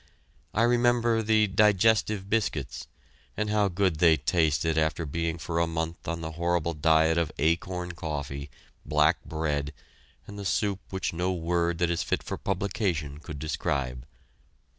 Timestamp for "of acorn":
7.19-7.91